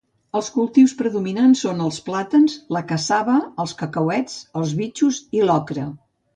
Els 0.37 0.47
cultius 0.53 0.95
predominants 1.01 1.61
són 1.65 1.83
els 1.89 1.99
plàtans, 2.07 2.57
la 2.77 2.83
cassava, 2.93 3.37
els 3.65 3.77
cacauets, 3.85 4.41
els 4.63 4.77
bitxos 4.83 5.25
i 5.41 5.49
l'ocra. 5.49 5.89